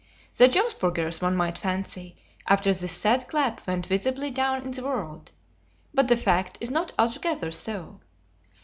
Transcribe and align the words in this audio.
The 0.35 0.47
Jomsburgers, 0.49 1.21
one 1.21 1.35
might 1.35 1.59
fancy, 1.59 2.15
after 2.47 2.73
this 2.73 2.91
sad 2.91 3.27
clap 3.27 3.67
went 3.67 3.85
visibly 3.85 4.31
down 4.31 4.63
in 4.63 4.71
the 4.71 4.83
world; 4.83 5.29
but 5.93 6.07
the 6.07 6.17
fact 6.17 6.57
is 6.59 6.71
not 6.71 6.91
altogether 6.97 7.51
so. 7.51 7.99